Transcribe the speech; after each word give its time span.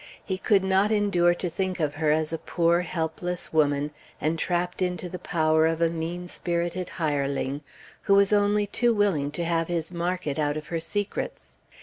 He 0.25 0.39
could 0.39 0.63
not 0.63 0.91
endure 0.91 1.35
to 1.35 1.47
think 1.47 1.79
of 1.79 1.93
her 1.93 2.09
as 2.11 2.33
a 2.33 2.39
poor, 2.39 2.81
helpless 2.81 3.53
woman, 3.53 3.91
entrapped 4.19 4.81
into 4.81 5.07
the 5.09 5.19
power 5.19 5.67
of 5.67 5.79
a 5.79 5.91
mean 5.91 6.27
spirited 6.27 6.89
hireling, 6.97 7.61
who 8.01 8.15
was 8.15 8.33
only 8.33 8.65
too 8.65 8.95
willing 8.95 9.29
to 9.29 9.43
make 9.47 9.67
his 9.67 9.91
market 9.93 10.39
out 10.39 10.57
of 10.57 10.65
her 10.69 10.79
secrets. 10.79 11.57